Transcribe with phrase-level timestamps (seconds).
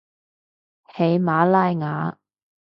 [0.95, 2.17] 喜马拉雅